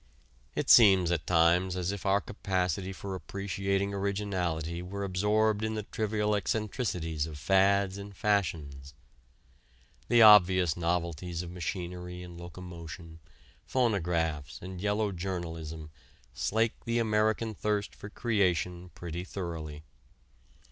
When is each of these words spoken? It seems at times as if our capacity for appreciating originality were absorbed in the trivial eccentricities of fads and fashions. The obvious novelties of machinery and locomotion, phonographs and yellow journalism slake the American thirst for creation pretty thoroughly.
It 0.55 0.67
seems 0.71 1.11
at 1.11 1.27
times 1.27 1.75
as 1.75 1.91
if 1.91 2.07
our 2.07 2.19
capacity 2.21 2.91
for 2.91 3.13
appreciating 3.13 3.93
originality 3.93 4.81
were 4.81 5.03
absorbed 5.03 5.63
in 5.63 5.75
the 5.75 5.83
trivial 5.83 6.33
eccentricities 6.33 7.27
of 7.27 7.37
fads 7.37 7.99
and 7.99 8.17
fashions. 8.17 8.95
The 10.07 10.23
obvious 10.23 10.75
novelties 10.75 11.43
of 11.43 11.51
machinery 11.51 12.23
and 12.23 12.35
locomotion, 12.35 13.19
phonographs 13.67 14.57
and 14.59 14.81
yellow 14.81 15.11
journalism 15.11 15.91
slake 16.33 16.83
the 16.85 16.97
American 16.97 17.53
thirst 17.53 17.93
for 17.93 18.09
creation 18.09 18.89
pretty 18.95 19.23
thoroughly. 19.23 19.83